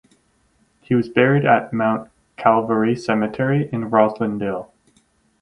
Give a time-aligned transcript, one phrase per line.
[0.81, 4.71] He was buried at Mount Calvary Cemetery in Roslindale.